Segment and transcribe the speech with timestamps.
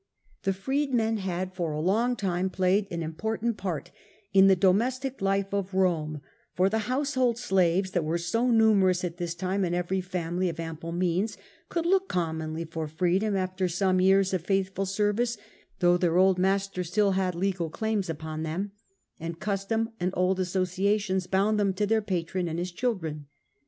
[0.41, 3.91] The freedmen had for a long time played an important part
[4.33, 6.21] in the domestic life of Rome;
[6.55, 10.55] for the household slaves that were so numerous at this time in every family llic
[10.55, 11.37] domes ample means
[11.69, 15.51] could look commonly for tic^position^ freedom after some years of faithful service, men of'
[15.81, 18.71] though their old master still had legal claims Rome, upon them,
[19.19, 23.27] and custom and old associations bound them to their patron and his children.